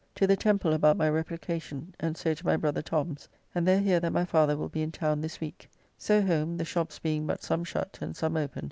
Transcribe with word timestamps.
To 0.15 0.25
the 0.25 0.35
Temple 0.35 0.73
about 0.73 0.97
my 0.97 1.07
replication, 1.07 1.93
and 1.99 2.17
so 2.17 2.33
to 2.33 2.43
my 2.43 2.57
brother 2.57 2.81
Tom's, 2.81 3.29
and 3.53 3.67
there 3.67 3.81
hear 3.81 3.99
that 3.99 4.11
my 4.11 4.25
father 4.25 4.57
will 4.57 4.67
be 4.67 4.81
in 4.81 4.91
town 4.91 5.21
this 5.21 5.39
week. 5.39 5.69
So 5.95 6.23
home, 6.23 6.57
the 6.57 6.65
shops 6.65 6.97
being 6.97 7.27
but 7.27 7.43
some 7.43 7.63
shut 7.63 7.99
and 8.01 8.17
some 8.17 8.35
open. 8.35 8.59